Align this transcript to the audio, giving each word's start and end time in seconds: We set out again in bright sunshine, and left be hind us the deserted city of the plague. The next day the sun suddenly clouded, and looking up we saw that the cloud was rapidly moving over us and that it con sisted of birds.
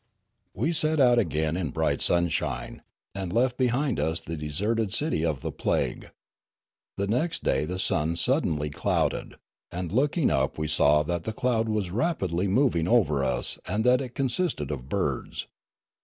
We 0.55 0.71
set 0.71 0.99
out 0.99 1.19
again 1.19 1.55
in 1.55 1.69
bright 1.69 2.01
sunshine, 2.01 2.81
and 3.13 3.31
left 3.31 3.55
be 3.55 3.67
hind 3.67 3.99
us 3.99 4.19
the 4.19 4.35
deserted 4.35 4.91
city 4.91 5.23
of 5.23 5.41
the 5.41 5.51
plague. 5.51 6.09
The 6.97 7.05
next 7.05 7.43
day 7.43 7.65
the 7.65 7.77
sun 7.77 8.15
suddenly 8.15 8.71
clouded, 8.71 9.35
and 9.71 9.91
looking 9.91 10.31
up 10.31 10.57
we 10.57 10.67
saw 10.67 11.03
that 11.03 11.23
the 11.25 11.33
cloud 11.33 11.69
was 11.69 11.91
rapidly 11.91 12.47
moving 12.47 12.87
over 12.87 13.23
us 13.23 13.59
and 13.67 13.83
that 13.83 14.01
it 14.01 14.15
con 14.15 14.29
sisted 14.29 14.71
of 14.71 14.89
birds. 14.89 15.45